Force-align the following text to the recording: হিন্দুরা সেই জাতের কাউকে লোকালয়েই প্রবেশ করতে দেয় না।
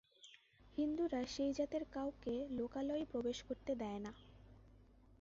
হিন্দুরা 0.77 1.21
সেই 1.25 1.51
জাতের 1.53 1.83
কাউকে 1.91 2.33
লোকালয়েই 2.49 3.05
প্রবেশ 3.05 3.37
করতে 3.43 3.71
দেয় 3.75 3.99
না। 3.99 4.11